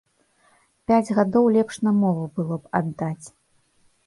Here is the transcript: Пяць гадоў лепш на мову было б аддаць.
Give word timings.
Пяць 0.91 1.13
гадоў 1.19 1.45
лепш 1.57 1.75
на 1.89 1.93
мову 2.01 2.23
было 2.39 2.55
б 2.65 2.73
аддаць. 2.81 3.27